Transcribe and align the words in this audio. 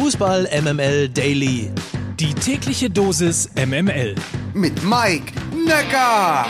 Fußball 0.00 0.48
MML 0.62 1.08
Daily. 1.08 1.72
Die 2.20 2.32
tägliche 2.32 2.88
Dosis 2.88 3.50
MML. 3.56 4.14
Mit 4.54 4.84
Mike 4.84 5.32
Necker. 5.66 6.46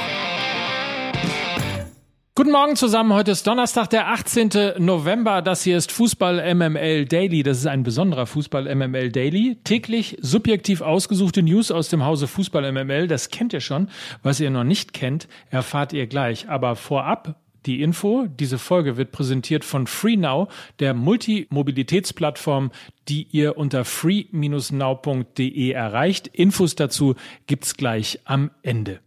Guten 2.34 2.50
Morgen 2.50 2.76
zusammen. 2.76 3.14
Heute 3.14 3.30
ist 3.30 3.46
Donnerstag, 3.46 3.88
der 3.88 4.08
18. 4.08 4.74
November. 4.80 5.40
Das 5.40 5.62
hier 5.62 5.78
ist 5.78 5.90
Fußball 5.92 6.54
MML 6.54 7.06
Daily. 7.06 7.42
Das 7.42 7.56
ist 7.56 7.66
ein 7.66 7.84
besonderer 7.84 8.26
Fußball 8.26 8.72
MML 8.74 9.10
Daily. 9.10 9.56
Täglich 9.64 10.18
subjektiv 10.20 10.82
ausgesuchte 10.82 11.42
News 11.42 11.70
aus 11.70 11.88
dem 11.88 12.04
Hause 12.04 12.26
Fußball 12.26 12.70
MML. 12.70 13.08
Das 13.08 13.30
kennt 13.30 13.54
ihr 13.54 13.62
schon. 13.62 13.88
Was 14.22 14.40
ihr 14.40 14.50
noch 14.50 14.64
nicht 14.64 14.92
kennt, 14.92 15.26
erfahrt 15.48 15.94
ihr 15.94 16.06
gleich. 16.06 16.50
Aber 16.50 16.76
vorab 16.76 17.40
die 17.68 17.82
Info, 17.82 18.26
diese 18.26 18.58
Folge 18.58 18.96
wird 18.96 19.12
präsentiert 19.12 19.62
von 19.62 19.86
FreeNow, 19.86 20.48
der 20.80 20.94
Multimobilitätsplattform, 20.94 22.72
die 23.08 23.28
ihr 23.30 23.58
unter 23.58 23.84
free-now.de 23.84 25.70
erreicht. 25.70 26.28
Infos 26.28 26.74
dazu 26.74 27.14
gibt's 27.46 27.76
gleich 27.76 28.20
am 28.24 28.50
Ende. 28.62 29.00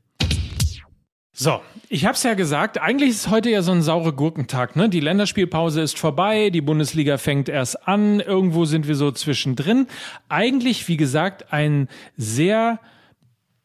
So, 1.34 1.62
ich 1.90 2.06
hab's 2.06 2.22
ja 2.22 2.36
gesagt, 2.36 2.80
eigentlich 2.80 3.10
ist 3.10 3.32
heute 3.32 3.50
ja 3.50 3.64
so 3.64 3.72
ein 3.72 3.82
saure 3.82 4.14
Gurkentag, 4.14 4.76
ne? 4.76 4.90
Die 4.90 5.00
Länderspielpause 5.00 5.82
ist 5.82 5.98
vorbei, 5.98 6.52
die 6.52 6.62
Bundesliga 6.62 7.18
fängt 7.18 7.50
erst 7.50 7.88
an, 7.88 8.20
irgendwo 8.20 8.66
sind 8.66 8.88
wir 8.88 8.96
so 8.96 9.12
zwischendrin. 9.12 9.88
Eigentlich, 10.30 10.88
wie 10.88 10.98
gesagt, 10.98 11.52
ein 11.52 11.88
sehr 12.16 12.80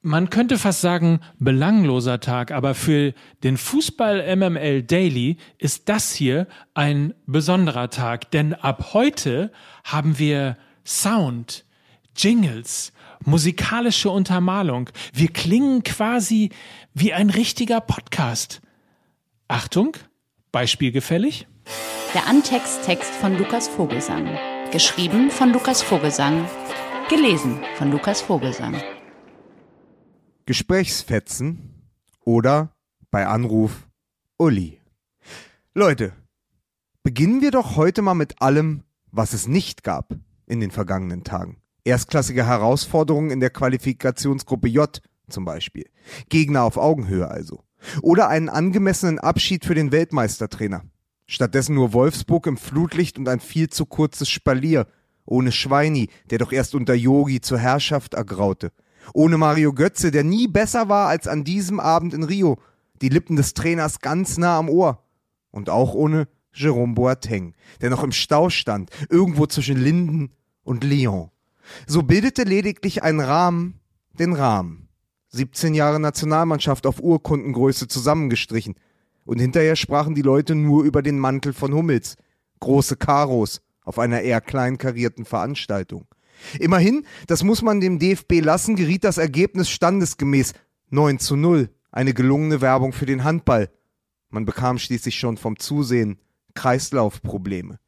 man 0.06 0.30
könnte 0.30 0.56
fast 0.56 0.82
sagen, 0.82 1.20
belangloser 1.40 2.20
Tag, 2.20 2.52
aber 2.52 2.74
für 2.74 3.12
den 3.42 3.56
Fußball 3.56 4.36
MML 4.36 4.84
Daily 4.84 5.36
ist 5.58 5.88
das 5.88 6.14
hier 6.14 6.46
ein 6.74 7.12
besonderer 7.26 7.90
Tag, 7.90 8.30
denn 8.30 8.54
ab 8.54 8.92
heute 8.94 9.50
haben 9.82 10.18
wir 10.18 10.56
Sound, 10.86 11.64
Jingles, 12.16 12.92
musikalische 13.24 14.08
Untermalung. 14.08 14.90
Wir 15.12 15.28
klingen 15.28 15.82
quasi 15.82 16.50
wie 16.94 17.12
ein 17.12 17.28
richtiger 17.28 17.80
Podcast. 17.80 18.60
Achtung, 19.48 19.96
beispielgefällig. 20.52 21.48
Der 22.14 22.28
Antexttext 22.28 23.10
von 23.10 23.36
Lukas 23.36 23.66
Vogelsang. 23.66 24.28
Geschrieben 24.70 25.32
von 25.32 25.52
Lukas 25.52 25.82
Vogelsang. 25.82 26.48
Gelesen 27.08 27.58
von 27.76 27.90
Lukas 27.90 28.22
Vogelsang. 28.22 28.80
Gesprächsfetzen 30.48 31.74
oder 32.24 32.70
bei 33.10 33.26
Anruf 33.26 33.88
Uli. 34.38 34.80
Leute, 35.74 36.12
beginnen 37.02 37.40
wir 37.40 37.50
doch 37.50 37.74
heute 37.74 38.00
mal 38.00 38.14
mit 38.14 38.40
allem, 38.40 38.84
was 39.10 39.32
es 39.32 39.48
nicht 39.48 39.82
gab 39.82 40.14
in 40.46 40.60
den 40.60 40.70
vergangenen 40.70 41.24
Tagen. 41.24 41.56
Erstklassige 41.82 42.46
Herausforderungen 42.46 43.30
in 43.30 43.40
der 43.40 43.50
Qualifikationsgruppe 43.50 44.68
J 44.68 45.02
zum 45.28 45.44
Beispiel. 45.44 45.90
Gegner 46.28 46.62
auf 46.62 46.76
Augenhöhe 46.76 47.26
also. 47.26 47.64
Oder 48.00 48.28
einen 48.28 48.48
angemessenen 48.48 49.18
Abschied 49.18 49.64
für 49.64 49.74
den 49.74 49.90
Weltmeistertrainer. 49.90 50.84
Stattdessen 51.26 51.74
nur 51.74 51.92
Wolfsburg 51.92 52.46
im 52.46 52.56
Flutlicht 52.56 53.18
und 53.18 53.28
ein 53.28 53.40
viel 53.40 53.68
zu 53.68 53.84
kurzes 53.84 54.28
Spalier. 54.28 54.86
Ohne 55.24 55.50
Schweini, 55.50 56.08
der 56.30 56.38
doch 56.38 56.52
erst 56.52 56.76
unter 56.76 56.94
Yogi 56.94 57.40
zur 57.40 57.58
Herrschaft 57.58 58.14
ergraute 58.14 58.70
ohne 59.14 59.38
Mario 59.38 59.72
Götze, 59.72 60.10
der 60.10 60.24
nie 60.24 60.48
besser 60.48 60.88
war 60.88 61.08
als 61.08 61.28
an 61.28 61.44
diesem 61.44 61.80
Abend 61.80 62.14
in 62.14 62.22
Rio, 62.22 62.58
die 63.02 63.08
Lippen 63.08 63.36
des 63.36 63.54
Trainers 63.54 64.00
ganz 64.00 64.38
nah 64.38 64.58
am 64.58 64.68
Ohr. 64.68 65.02
Und 65.50 65.70
auch 65.70 65.94
ohne 65.94 66.28
Jerome 66.52 66.94
Boateng, 66.94 67.54
der 67.80 67.90
noch 67.90 68.02
im 68.02 68.12
Stau 68.12 68.50
stand, 68.50 68.90
irgendwo 69.10 69.46
zwischen 69.46 69.76
Linden 69.76 70.30
und 70.64 70.84
Lyon. 70.84 71.30
So 71.86 72.02
bildete 72.02 72.44
lediglich 72.44 73.02
ein 73.02 73.20
Rahmen 73.20 73.80
den 74.18 74.32
Rahmen. 74.32 74.88
17 75.28 75.74
Jahre 75.74 76.00
Nationalmannschaft 76.00 76.86
auf 76.86 77.00
Urkundengröße 77.00 77.88
zusammengestrichen. 77.88 78.74
Und 79.24 79.38
hinterher 79.38 79.76
sprachen 79.76 80.14
die 80.14 80.22
Leute 80.22 80.54
nur 80.54 80.84
über 80.84 81.02
den 81.02 81.18
Mantel 81.18 81.52
von 81.52 81.74
Hummels. 81.74 82.16
Große 82.60 82.96
Karos 82.96 83.60
auf 83.82 83.98
einer 83.98 84.22
eher 84.22 84.40
kleinkarierten 84.40 85.24
Veranstaltung. 85.24 86.06
Immerhin, 86.58 87.04
das 87.26 87.42
muss 87.42 87.62
man 87.62 87.80
dem 87.80 87.98
DFB 87.98 88.40
lassen, 88.40 88.76
geriet 88.76 89.04
das 89.04 89.18
Ergebnis 89.18 89.68
standesgemäß 89.70 90.52
9 90.90 91.18
zu 91.18 91.36
0. 91.36 91.70
Eine 91.90 92.14
gelungene 92.14 92.60
Werbung 92.60 92.92
für 92.92 93.06
den 93.06 93.24
Handball. 93.24 93.70
Man 94.30 94.44
bekam 94.44 94.78
schließlich 94.78 95.18
schon 95.18 95.36
vom 95.36 95.58
Zusehen 95.58 96.18
Kreislaufprobleme. 96.54 97.78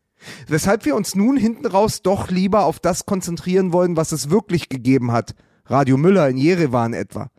Weshalb 0.46 0.84
wir 0.84 0.96
uns 0.96 1.14
nun 1.14 1.36
hinten 1.36 1.66
raus 1.66 2.02
doch 2.02 2.30
lieber 2.30 2.64
auf 2.64 2.80
das 2.80 3.06
konzentrieren 3.06 3.72
wollen, 3.72 3.96
was 3.96 4.12
es 4.12 4.30
wirklich 4.30 4.68
gegeben 4.68 5.12
hat. 5.12 5.34
Radio 5.66 5.96
Müller 5.96 6.28
in 6.28 6.36
Jerewan 6.36 6.92
etwa. 6.92 7.30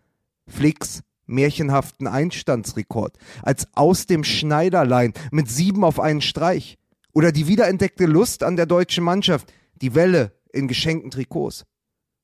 Flix 0.48 1.02
märchenhaften 1.26 2.08
Einstandsrekord, 2.08 3.18
als 3.44 3.68
aus 3.74 4.08
dem 4.08 4.24
Schneiderlein 4.24 5.14
mit 5.32 5.50
sieben 5.50 5.84
auf 5.84 6.00
einen 6.00 6.22
Streich. 6.22 6.78
Oder 7.14 7.32
die 7.32 7.48
wiederentdeckte 7.48 8.06
Lust 8.06 8.44
an 8.44 8.56
der 8.56 8.66
deutschen 8.66 9.04
Mannschaft, 9.04 9.54
die 9.82 9.96
Welle 9.96 10.34
in 10.52 10.68
geschenkten 10.68 11.12
Trikots. 11.12 11.66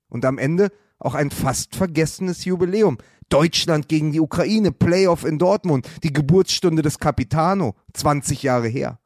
Und 0.10 0.26
am 0.26 0.38
Ende 0.38 0.72
auch 1.00 1.16
ein 1.16 1.32
fast 1.32 1.76
vergessenes 1.76 2.46
Jubiläum. 2.46 2.98
Deutschland 3.30 3.90
gegen 3.90 4.12
die 4.12 4.20
Ukraine, 4.20 4.72
Playoff 4.72 5.26
in 5.26 5.40
Dortmund, 5.40 5.88
die 6.04 6.14
Geburtsstunde 6.14 6.82
des 6.82 7.00
Capitano, 7.00 7.76
20 7.94 8.44
Jahre 8.44 8.68
her. 8.68 9.00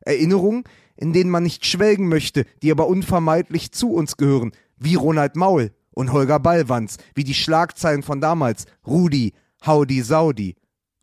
Erinnerungen, 0.00 0.64
in 0.96 1.12
denen 1.12 1.30
man 1.30 1.42
nicht 1.42 1.64
schwelgen 1.66 2.08
möchte, 2.08 2.44
die 2.62 2.70
aber 2.70 2.86
unvermeidlich 2.86 3.72
zu 3.72 3.92
uns 3.92 4.16
gehören, 4.16 4.52
wie 4.76 4.94
Ronald 4.94 5.34
Maul 5.36 5.72
und 5.92 6.12
Holger 6.12 6.40
Ballwanz, 6.40 6.98
wie 7.14 7.24
die 7.24 7.34
Schlagzeilen 7.34 8.02
von 8.02 8.20
damals, 8.20 8.66
Rudi, 8.86 9.32
Haudi 9.64 10.02
Saudi, 10.02 10.56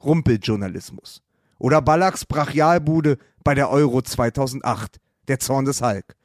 Rumpeljournalismus. 0.03 1.21
Oder 1.57 1.81
Ballacks 1.81 2.25
Brachialbude 2.25 3.17
bei 3.43 3.55
der 3.55 3.69
Euro 3.69 4.01
2008, 4.01 4.99
der 5.27 5.39
Zorn 5.39 5.65
des 5.65 5.81
Hulk. 5.81 6.15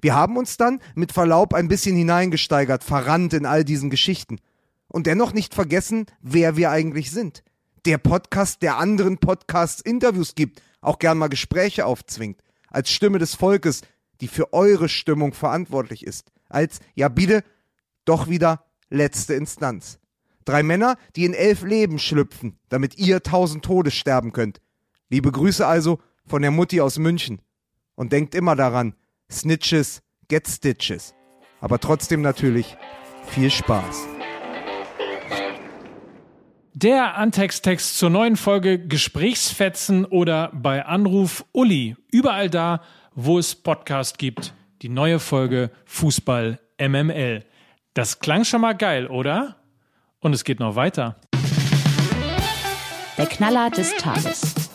Wir 0.00 0.14
haben 0.14 0.36
uns 0.36 0.56
dann 0.56 0.80
mit 0.94 1.12
Verlaub 1.12 1.54
ein 1.54 1.68
bisschen 1.68 1.96
hineingesteigert, 1.96 2.84
verrannt 2.84 3.32
in 3.32 3.46
all 3.46 3.64
diesen 3.64 3.90
Geschichten. 3.90 4.38
Und 4.88 5.06
dennoch 5.06 5.32
nicht 5.32 5.54
vergessen, 5.54 6.06
wer 6.20 6.56
wir 6.56 6.70
eigentlich 6.70 7.10
sind. 7.10 7.42
Der 7.84 7.98
Podcast, 7.98 8.62
der 8.62 8.78
anderen 8.78 9.18
Podcasts 9.18 9.80
Interviews 9.80 10.34
gibt, 10.34 10.62
auch 10.80 10.98
gern 10.98 11.18
mal 11.18 11.28
Gespräche 11.28 11.86
aufzwingt. 11.86 12.40
Als 12.68 12.90
Stimme 12.90 13.18
des 13.18 13.34
Volkes, 13.34 13.82
die 14.20 14.28
für 14.28 14.52
eure 14.52 14.88
Stimmung 14.88 15.32
verantwortlich 15.32 16.04
ist. 16.04 16.30
Als, 16.48 16.80
ja 16.94 17.08
bitte, 17.08 17.44
doch 18.04 18.28
wieder 18.28 18.64
letzte 18.90 19.34
Instanz. 19.34 19.98
Drei 20.44 20.62
Männer, 20.62 20.96
die 21.14 21.26
in 21.26 21.34
elf 21.34 21.62
Leben 21.62 21.98
schlüpfen, 21.98 22.58
damit 22.70 22.96
ihr 22.98 23.22
tausend 23.22 23.64
Todes 23.64 23.94
sterben 23.94 24.32
könnt. 24.32 24.60
Liebe 25.10 25.30
Grüße 25.30 25.66
also 25.66 25.98
von 26.26 26.42
der 26.42 26.50
Mutti 26.50 26.80
aus 26.80 26.98
München. 26.98 27.42
Und 27.94 28.12
denkt 28.12 28.34
immer 28.34 28.56
daran, 28.56 28.94
Snitches 29.30 30.02
get 30.28 30.48
Stitches. 30.48 31.14
Aber 31.60 31.78
trotzdem 31.78 32.22
natürlich 32.22 32.76
viel 33.26 33.50
Spaß. 33.50 34.06
Der 36.72 37.16
Antexttext 37.16 37.98
zur 37.98 38.08
neuen 38.08 38.36
Folge 38.36 38.78
Gesprächsfetzen 38.78 40.04
oder 40.04 40.50
bei 40.54 40.86
Anruf 40.86 41.44
Uli. 41.52 41.96
Überall 42.10 42.48
da, 42.48 42.82
wo 43.14 43.38
es 43.38 43.54
Podcast 43.54 44.18
gibt. 44.18 44.54
Die 44.82 44.88
neue 44.88 45.18
Folge 45.18 45.72
Fußball 45.86 46.60
MML. 46.80 47.44
Das 47.94 48.20
klang 48.20 48.44
schon 48.44 48.60
mal 48.60 48.74
geil, 48.74 49.08
oder? 49.08 49.56
Und 50.20 50.32
es 50.32 50.44
geht 50.44 50.60
noch 50.60 50.76
weiter. 50.76 51.16
Der 53.16 53.26
Knaller 53.26 53.70
des 53.70 53.96
Tages. 53.96 54.67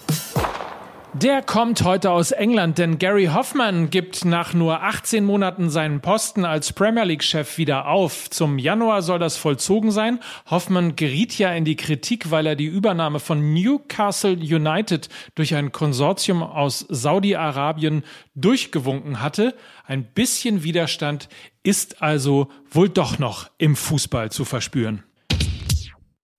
Der 1.14 1.44
kommt 1.44 1.84
heute 1.84 2.10
aus 2.10 2.32
England, 2.32 2.80
denn 2.80 2.98
Gary 2.98 3.26
Hoffman 3.28 3.92
gibt 3.92 4.26
nach 4.26 4.56
nur 4.56 4.82
18 4.82 5.24
Monaten 5.24 5.70
seinen 5.70 6.02
Posten 6.02 6.44
als 6.44 6.74
Premier 6.74 7.04
League-Chef 7.04 7.60
wieder 7.60 7.88
auf. 7.88 8.32
Zum 8.32 8.58
Januar 8.58 9.04
soll 9.04 9.20
das 9.20 9.38
vollzogen 9.38 9.92
sein. 9.92 10.20
Hoffman 10.50 10.96
geriet 10.96 11.38
ja 11.38 11.54
in 11.54 11.66
die 11.66 11.76
Kritik, 11.76 12.32
weil 12.32 12.48
er 12.48 12.56
die 12.56 12.66
Übernahme 12.66 13.20
von 13.20 13.54
Newcastle 13.54 14.34
United 14.34 15.08
durch 15.36 15.54
ein 15.54 15.72
Konsortium 15.72 16.42
aus 16.42 16.80
Saudi-Arabien 16.90 18.04
durchgewunken 18.34 19.22
hatte. 19.22 19.54
Ein 19.86 20.06
bisschen 20.06 20.64
Widerstand 20.64 21.30
ist 21.62 22.02
also 22.02 22.48
wohl 22.72 22.90
doch 22.90 23.20
noch 23.20 23.52
im 23.60 23.76
Fußball 23.76 24.32
zu 24.32 24.46
verspüren. 24.46 25.04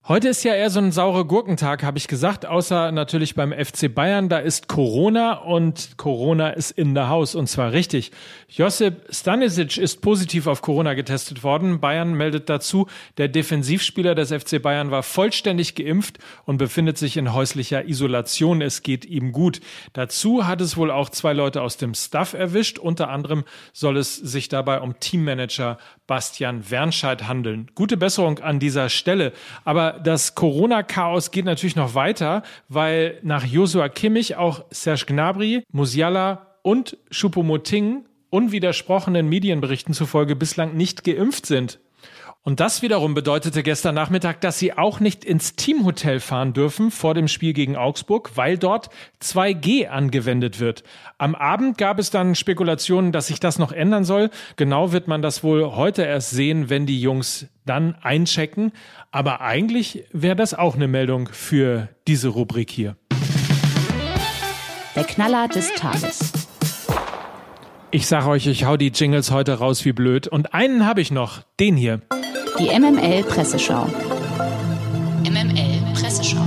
Heute 0.06 0.28
ist 0.28 0.44
ja 0.44 0.52
eher 0.52 0.68
so 0.68 0.80
ein 0.80 0.92
saure 0.92 1.24
Gurkentag, 1.24 1.82
habe 1.82 1.96
ich 1.96 2.08
gesagt, 2.08 2.44
außer 2.44 2.92
natürlich 2.92 3.34
beim 3.34 3.54
FC 3.54 3.88
Bayern. 3.94 4.28
Da 4.28 4.36
ist 4.36 4.68
Corona 4.68 5.32
und 5.32 5.96
Corona 5.96 6.50
ist 6.50 6.72
in 6.72 6.94
der 6.94 7.08
Haus 7.08 7.34
und 7.34 7.46
zwar 7.46 7.72
richtig. 7.72 8.12
Josip 8.50 9.06
Stanisic 9.08 9.78
ist 9.78 10.02
positiv 10.02 10.46
auf 10.46 10.60
Corona 10.60 10.92
getestet 10.92 11.42
worden. 11.42 11.80
Bayern 11.80 12.12
meldet 12.12 12.50
dazu, 12.50 12.86
der 13.16 13.28
Defensivspieler 13.28 14.14
des 14.14 14.30
FC 14.30 14.60
Bayern 14.60 14.90
war 14.90 15.02
vollständig 15.02 15.74
geimpft 15.74 16.18
und 16.44 16.58
befindet 16.58 16.98
sich 16.98 17.16
in 17.16 17.32
häuslicher 17.32 17.88
Isolation. 17.88 18.60
Es 18.60 18.82
geht 18.82 19.06
ihm 19.06 19.32
gut. 19.32 19.62
Dazu 19.94 20.46
hat 20.46 20.60
es 20.60 20.76
wohl 20.76 20.90
auch 20.90 21.08
zwei 21.08 21.32
Leute 21.32 21.62
aus 21.62 21.78
dem 21.78 21.94
Staff 21.94 22.34
erwischt. 22.34 22.78
Unter 22.78 23.08
anderem 23.08 23.44
soll 23.72 23.96
es 23.96 24.16
sich 24.16 24.50
dabei 24.50 24.82
um 24.82 25.00
Teammanager 25.00 25.78
Bastian 26.06 26.70
Wernscheid 26.70 27.26
handeln. 27.26 27.70
Gute 27.74 27.96
Besserung 27.96 28.38
an 28.40 28.58
dieser 28.58 28.88
Stelle. 28.88 29.32
Aber 29.64 29.92
das 29.92 30.34
Corona-Chaos 30.34 31.30
geht 31.30 31.44
natürlich 31.44 31.76
noch 31.76 31.94
weiter, 31.94 32.42
weil 32.68 33.18
nach 33.22 33.44
Joshua 33.44 33.88
Kimmich 33.88 34.36
auch 34.36 34.64
Serge 34.70 35.06
Gnabry, 35.06 35.62
Musiala 35.72 36.58
und 36.62 36.98
Choupo-Moting 37.10 38.04
unwidersprochenen 38.30 39.28
Medienberichten 39.28 39.94
zufolge 39.94 40.34
bislang 40.34 40.76
nicht 40.76 41.04
geimpft 41.04 41.46
sind. 41.46 41.78
Und 42.46 42.60
das 42.60 42.82
wiederum 42.82 43.14
bedeutete 43.14 43.62
gestern 43.62 43.94
Nachmittag, 43.94 44.42
dass 44.42 44.58
sie 44.58 44.74
auch 44.74 45.00
nicht 45.00 45.24
ins 45.24 45.56
Teamhotel 45.56 46.20
fahren 46.20 46.52
dürfen 46.52 46.90
vor 46.90 47.14
dem 47.14 47.26
Spiel 47.26 47.54
gegen 47.54 47.74
Augsburg, 47.74 48.32
weil 48.34 48.58
dort 48.58 48.90
2G 49.22 49.88
angewendet 49.88 50.60
wird. 50.60 50.84
Am 51.16 51.34
Abend 51.34 51.78
gab 51.78 51.98
es 51.98 52.10
dann 52.10 52.34
Spekulationen, 52.34 53.12
dass 53.12 53.28
sich 53.28 53.40
das 53.40 53.58
noch 53.58 53.72
ändern 53.72 54.04
soll. 54.04 54.28
Genau 54.56 54.92
wird 54.92 55.08
man 55.08 55.22
das 55.22 55.42
wohl 55.42 55.74
heute 55.74 56.02
erst 56.02 56.32
sehen, 56.32 56.68
wenn 56.68 56.84
die 56.84 57.00
Jungs 57.00 57.46
dann 57.64 57.94
einchecken. 58.02 58.72
Aber 59.10 59.40
eigentlich 59.40 60.04
wäre 60.12 60.36
das 60.36 60.52
auch 60.52 60.74
eine 60.74 60.86
Meldung 60.86 61.30
für 61.32 61.88
diese 62.06 62.28
Rubrik 62.28 62.70
hier. 62.70 62.98
Der 64.94 65.04
Knaller 65.04 65.48
des 65.48 65.72
Tages. 65.76 66.30
Ich 67.90 68.06
sage 68.06 68.28
euch, 68.28 68.46
ich 68.46 68.66
hau 68.66 68.76
die 68.76 68.88
Jingles 68.88 69.30
heute 69.30 69.54
raus 69.54 69.82
wie 69.86 69.92
blöd. 69.92 70.28
Und 70.28 70.52
einen 70.52 70.84
habe 70.84 71.00
ich 71.00 71.10
noch, 71.10 71.40
den 71.58 71.76
hier. 71.76 72.02
Die 72.58 72.66
MML 72.66 73.24
Presseschau. 73.24 73.86
MML 75.24 75.92
Presseschau. 75.94 76.40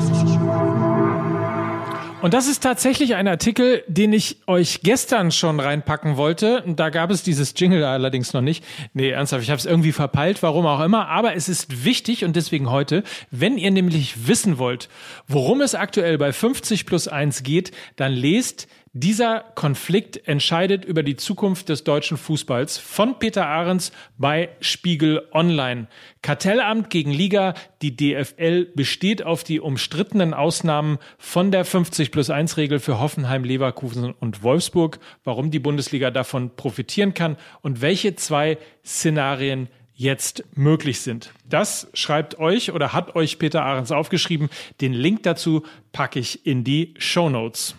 Und 2.21 2.33
das 2.33 2.47
ist 2.47 2.63
tatsächlich 2.63 3.15
ein 3.15 3.27
Artikel, 3.27 3.83
den 3.87 4.13
ich 4.13 4.37
euch 4.47 4.81
gestern 4.83 5.31
schon 5.31 5.59
reinpacken 5.59 6.15
wollte. 6.15 6.63
Da 6.65 6.89
gab 6.89 7.11
es 7.11 7.23
dieses 7.23 7.53
Jingle 7.57 7.83
allerdings 7.83 8.31
noch 8.31 8.41
nicht. 8.41 8.63
Nee, 8.93 9.09
ernsthaft, 9.09 9.43
ich 9.43 9.49
habe 9.49 9.59
es 9.59 9.65
irgendwie 9.65 9.91
verpeilt, 9.91 10.41
warum 10.43 10.65
auch 10.65 10.79
immer. 10.79 11.09
Aber 11.09 11.35
es 11.35 11.49
ist 11.49 11.83
wichtig 11.83 12.23
und 12.23 12.37
deswegen 12.37 12.71
heute, 12.71 13.03
wenn 13.29 13.57
ihr 13.57 13.71
nämlich 13.71 14.27
wissen 14.27 14.57
wollt, 14.57 14.87
worum 15.27 15.59
es 15.59 15.75
aktuell 15.75 16.17
bei 16.17 16.31
50 16.31 16.85
plus 16.85 17.07
1 17.07 17.43
geht, 17.43 17.71
dann 17.97 18.13
lest 18.13 18.67
dieser 18.99 19.41
Konflikt 19.55 20.27
entscheidet 20.27 20.85
über 20.85 21.03
die 21.03 21.15
Zukunft 21.15 21.69
des 21.69 21.83
deutschen 21.83 22.17
Fußballs 22.17 22.77
von 22.77 23.19
Peter 23.19 23.45
Ahrens 23.45 23.91
bei 24.17 24.49
Spiegel 24.59 25.27
Online. 25.31 25.87
Kartellamt 26.21 26.89
gegen 26.89 27.11
Liga. 27.11 27.53
Die 27.81 27.95
DFL 27.95 28.65
besteht 28.75 29.23
auf 29.23 29.43
die 29.43 29.59
umstrittenen 29.59 30.33
Ausnahmen 30.33 30.99
von 31.17 31.51
der 31.51 31.65
50 31.65 32.11
plus 32.11 32.29
1 32.29 32.57
Regel 32.57 32.79
für 32.79 32.99
Hoffenheim, 32.99 33.43
Leverkusen 33.43 34.13
und 34.19 34.41
Wolfsburg. 34.43 34.99
Warum 35.23 35.51
die 35.51 35.59
Bundesliga 35.59 36.09
davon 36.09 36.55
profitieren 36.55 37.13
kann 37.13 37.37
und 37.61 37.81
welche 37.81 38.15
zwei 38.15 38.57
Szenarien 38.85 39.69
jetzt 39.93 40.43
möglich 40.55 41.01
sind. 41.01 41.33
Das 41.49 41.89
schreibt 41.93 42.37
euch 42.39 42.71
oder 42.71 42.93
hat 42.93 43.15
euch 43.15 43.39
Peter 43.39 43.63
Ahrens 43.63 43.91
aufgeschrieben. 43.91 44.49
Den 44.79 44.93
Link 44.93 45.23
dazu 45.23 45.63
packe 45.91 46.19
ich 46.19 46.45
in 46.45 46.63
die 46.63 46.93
Show 46.99 47.29
Notes. 47.29 47.75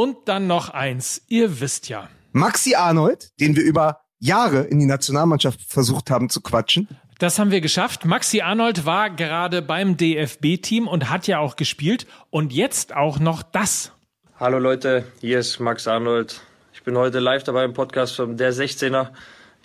Und 0.00 0.28
dann 0.28 0.46
noch 0.46 0.70
eins. 0.70 1.20
Ihr 1.28 1.60
wisst 1.60 1.90
ja. 1.90 2.08
Maxi 2.32 2.74
Arnold, 2.74 3.38
den 3.38 3.54
wir 3.54 3.62
über 3.62 4.00
Jahre 4.18 4.62
in 4.62 4.78
die 4.78 4.86
Nationalmannschaft 4.86 5.60
versucht 5.68 6.10
haben 6.10 6.30
zu 6.30 6.40
quatschen. 6.40 6.88
Das 7.18 7.38
haben 7.38 7.50
wir 7.50 7.60
geschafft. 7.60 8.06
Maxi 8.06 8.40
Arnold 8.40 8.86
war 8.86 9.10
gerade 9.10 9.60
beim 9.60 9.98
DFB-Team 9.98 10.88
und 10.88 11.10
hat 11.10 11.26
ja 11.26 11.38
auch 11.38 11.54
gespielt. 11.54 12.06
Und 12.30 12.54
jetzt 12.54 12.96
auch 12.96 13.18
noch 13.18 13.42
das. 13.42 13.92
Hallo 14.38 14.58
Leute, 14.58 15.04
hier 15.20 15.38
ist 15.38 15.60
Max 15.60 15.86
Arnold. 15.86 16.40
Ich 16.72 16.82
bin 16.82 16.96
heute 16.96 17.18
live 17.18 17.44
dabei 17.44 17.64
im 17.64 17.74
Podcast 17.74 18.16
von 18.16 18.38
der 18.38 18.54
16er. 18.54 19.10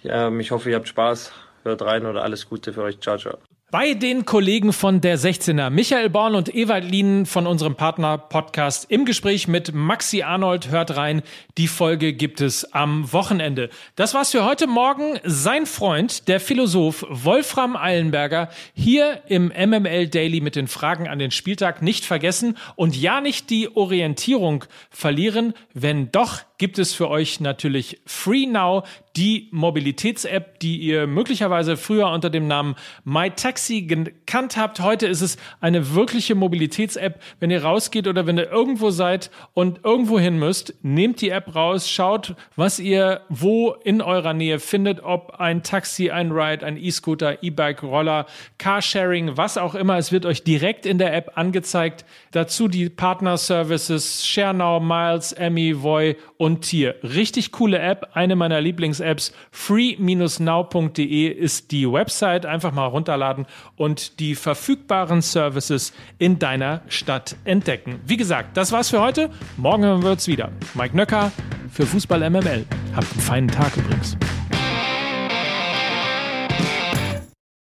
ich 0.03 0.51
hoffe, 0.51 0.69
ihr 0.69 0.75
habt 0.75 0.89
Spaß. 0.89 1.31
Hört 1.63 1.81
rein 1.81 2.05
oder 2.05 2.23
alles 2.23 2.49
Gute 2.49 2.73
für 2.73 2.81
euch. 2.83 2.99
Ciao, 2.99 3.17
ciao. 3.17 3.37
Bei 3.77 3.93
den 3.93 4.23
Kollegen 4.23 4.71
von 4.71 5.01
der 5.01 5.19
16er, 5.19 5.69
Michael 5.69 6.09
Born 6.09 6.33
und 6.35 6.55
Ewald 6.55 6.89
Lienen 6.89 7.25
von 7.25 7.45
unserem 7.45 7.75
Partner-Podcast 7.75 8.89
im 8.89 9.03
Gespräch 9.03 9.49
mit 9.49 9.73
Maxi 9.73 10.21
Arnold. 10.21 10.69
Hört 10.69 10.95
rein, 10.95 11.23
die 11.57 11.67
Folge 11.67 12.13
gibt 12.13 12.39
es 12.39 12.71
am 12.71 13.11
Wochenende. 13.11 13.69
Das 13.97 14.13
war's 14.13 14.31
für 14.31 14.45
heute 14.45 14.67
Morgen. 14.67 15.19
Sein 15.25 15.65
Freund, 15.65 16.29
der 16.29 16.39
Philosoph 16.39 17.05
Wolfram 17.09 17.75
Eilenberger, 17.75 18.47
hier 18.73 19.23
im 19.27 19.47
MML 19.47 20.07
Daily 20.07 20.39
mit 20.39 20.55
den 20.55 20.69
Fragen 20.69 21.09
an 21.09 21.19
den 21.19 21.31
Spieltag 21.31 21.81
nicht 21.81 22.05
vergessen 22.05 22.57
und 22.77 22.95
ja 22.95 23.19
nicht 23.19 23.49
die 23.49 23.75
Orientierung 23.75 24.63
verlieren. 24.89 25.53
Wenn 25.73 26.13
doch, 26.13 26.39
gibt 26.57 26.79
es 26.79 26.93
für 26.93 27.09
euch 27.09 27.39
natürlich 27.39 28.01
Free 28.05 28.45
Now, 28.45 28.83
die 29.15 29.47
Mobilitäts-App, 29.51 30.59
die 30.59 30.77
ihr 30.77 31.07
möglicherweise 31.07 31.77
früher 31.77 32.09
unter 32.09 32.29
dem 32.29 32.47
Namen 32.47 32.75
MyTaxi 33.05 33.83
gekannt 33.83 34.57
habt. 34.57 34.81
Heute 34.81 35.07
ist 35.07 35.21
es 35.21 35.37
eine 35.61 35.95
wirkliche 35.95 36.35
Mobilitäts-App. 36.35 37.21
Wenn 37.39 37.49
ihr 37.49 37.63
rausgeht 37.63 38.07
oder 38.07 38.27
wenn 38.27 38.37
ihr 38.37 38.51
irgendwo 38.51 38.89
seid 38.89 39.31
und 39.53 39.85
irgendwo 39.85 40.19
hin 40.19 40.37
müsst, 40.37 40.73
nehmt 40.83 41.21
die 41.21 41.29
App 41.29 41.55
raus, 41.55 41.89
schaut, 41.89 42.35
was 42.55 42.79
ihr 42.79 43.21
wo 43.29 43.71
in 43.83 44.01
eurer 44.01 44.33
Nähe 44.33 44.59
findet, 44.59 45.01
ob 45.01 45.39
ein 45.39 45.63
Taxi, 45.63 46.09
ein 46.11 46.31
Ride, 46.31 46.65
ein 46.65 46.77
E-Scooter, 46.77 47.41
E-Bike, 47.41 47.83
Roller, 47.83 48.25
Carsharing, 48.57 49.37
was 49.37 49.57
auch 49.57 49.75
immer. 49.75 49.97
Es 49.97 50.11
wird 50.11 50.25
euch 50.25 50.43
direkt 50.43 50.85
in 50.85 50.97
der 50.97 51.13
App 51.15 51.31
angezeigt. 51.35 52.05
Dazu 52.31 52.67
die 52.67 52.89
Partner-Services 52.89 54.25
ShareNow, 54.25 54.81
Miles, 54.81 55.31
Emmy, 55.31 55.81
Voy 55.81 56.17
und 56.37 56.44
Tier. 56.61 56.95
Richtig 57.03 57.51
coole 57.51 57.79
App, 57.79 58.09
eine 58.13 58.35
meiner 58.35 58.61
Lieblings 58.61 58.99
apps 58.99 59.33
free-now.de 59.51 61.27
ist 61.27 61.71
die 61.71 61.91
Website. 61.91 62.45
Einfach 62.45 62.71
mal 62.71 62.85
runterladen 62.85 63.45
und 63.75 64.19
die 64.19 64.35
verfügbaren 64.35 65.21
Services 65.21 65.93
in 66.19 66.39
deiner 66.39 66.81
Stadt 66.87 67.35
entdecken. 67.45 67.99
Wie 68.05 68.17
gesagt, 68.17 68.57
das 68.57 68.71
war's 68.71 68.89
für 68.89 69.01
heute. 69.01 69.29
Morgen 69.57 69.83
hören 69.83 70.03
wir 70.03 70.11
uns 70.11 70.27
wieder. 70.27 70.51
Mike 70.73 70.95
Nöcker 70.95 71.31
für 71.71 71.85
Fußball 71.85 72.29
MML. 72.29 72.65
Habt 72.95 73.11
einen 73.11 73.21
feinen 73.21 73.47
Tag 73.47 73.75
übrigens. 73.77 74.17